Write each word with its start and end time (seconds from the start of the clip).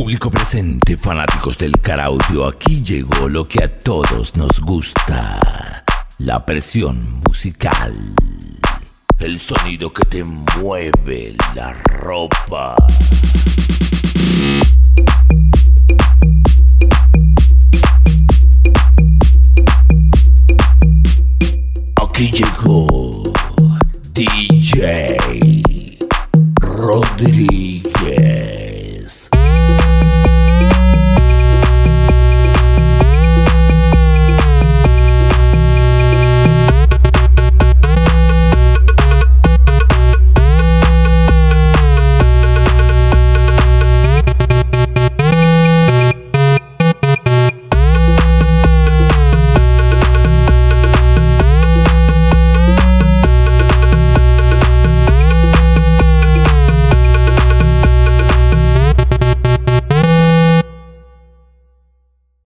Público 0.00 0.30
presente, 0.30 0.96
fanáticos 0.96 1.58
del 1.58 1.72
karautio, 1.72 2.46
aquí 2.46 2.84
llegó 2.84 3.28
lo 3.28 3.48
que 3.48 3.64
a 3.64 3.80
todos 3.80 4.36
nos 4.36 4.60
gusta, 4.60 5.84
la 6.18 6.46
presión 6.46 7.20
musical. 7.26 8.14
El 9.18 9.40
sonido 9.40 9.92
que 9.92 10.04
te 10.04 10.22
mueve 10.22 11.34
la 11.56 11.72
ropa. 11.72 12.76
Aquí 21.96 22.30
llegó 22.30 23.32
DJ 24.14 25.18
Rodríguez. 26.60 28.57